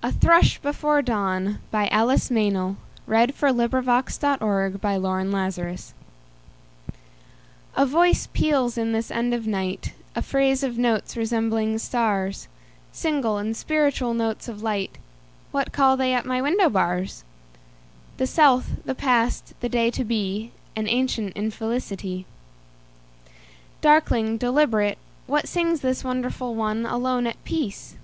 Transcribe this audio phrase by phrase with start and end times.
[0.00, 1.12] Modern British Poetry.
[1.12, 1.90] 1920.
[1.90, 2.78] Alice Meynell1847–1922
[3.18, 5.92] A Thrush before Dawn
[7.74, 12.46] A VOICE peals in this end of nightA phrase of notes resembling stars,
[12.92, 14.98] Single and spiritual notes of light.
[15.50, 17.24] What call they at my window bars?
[18.18, 22.24] The South, the past, the day to be, An ancient infelicity.
[23.80, 27.96] Darkling, deliberate, what singsThis wonderful one, alone, at peace?